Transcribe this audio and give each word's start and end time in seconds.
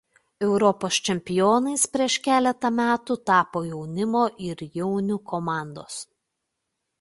Europos 0.45 0.95
čempionais 1.09 1.83
prieš 1.97 2.15
keletą 2.27 2.71
metų 2.79 3.19
tapo 3.33 3.63
jaunimo 3.67 4.25
ir 4.47 4.65
jaunių 4.79 5.21
komandos. 5.35 6.01